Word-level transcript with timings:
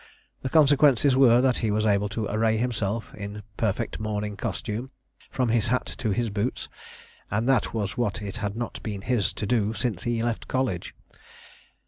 The 0.41 0.49
consequences 0.49 1.15
were 1.15 1.41
that 1.41 1.57
he 1.57 1.69
was 1.69 1.85
able 1.85 2.09
to 2.09 2.25
array 2.27 2.57
himself 2.57 3.13
in 3.13 3.43
perfect 3.55 3.99
morning 3.99 4.35
costume, 4.35 4.89
from 5.29 5.49
his 5.49 5.67
hat 5.67 5.85
to 5.99 6.09
his 6.09 6.31
boots, 6.31 6.67
and 7.29 7.47
that 7.47 7.71
was 7.71 7.97
what 7.97 8.19
it 8.19 8.37
had 8.37 8.55
not 8.55 8.81
been 8.81 9.03
his 9.03 9.31
to 9.33 9.45
do 9.45 9.75
since 9.75 10.01
he 10.01 10.23
left 10.23 10.47
college. 10.47 10.95